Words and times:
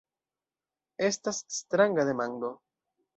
Estas 1.09 1.41
stranga 1.57 2.07
demando. 2.09 2.51